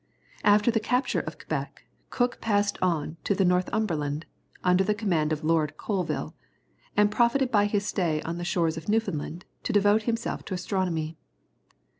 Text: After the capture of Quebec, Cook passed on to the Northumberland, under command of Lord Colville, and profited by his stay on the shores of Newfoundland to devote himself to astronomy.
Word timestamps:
After 0.43 0.71
the 0.71 0.79
capture 0.79 1.19
of 1.19 1.37
Quebec, 1.37 1.85
Cook 2.09 2.41
passed 2.41 2.79
on 2.81 3.17
to 3.23 3.35
the 3.35 3.45
Northumberland, 3.45 4.25
under 4.63 4.83
command 4.95 5.31
of 5.31 5.43
Lord 5.43 5.77
Colville, 5.77 6.33
and 6.97 7.11
profited 7.11 7.51
by 7.51 7.65
his 7.65 7.85
stay 7.85 8.19
on 8.23 8.39
the 8.39 8.43
shores 8.43 8.77
of 8.77 8.89
Newfoundland 8.89 9.45
to 9.61 9.71
devote 9.71 10.01
himself 10.09 10.43
to 10.45 10.55
astronomy. 10.55 11.17